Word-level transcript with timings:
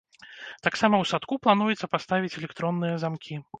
Таксама 0.65 0.95
ў 0.99 1.05
садку 1.11 1.37
плануецца 1.45 1.91
паставіць 1.93 2.35
электронныя 2.43 3.01
замкі. 3.07 3.41